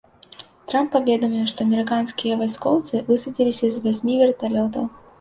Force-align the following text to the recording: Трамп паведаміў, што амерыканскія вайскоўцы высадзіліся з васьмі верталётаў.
Трамп 0.71 0.89
паведаміў, 0.95 1.43
што 1.51 1.59
амерыканскія 1.69 2.41
вайскоўцы 2.41 3.05
высадзіліся 3.13 3.65
з 3.73 3.77
васьмі 3.89 4.13
верталётаў. 4.27 4.95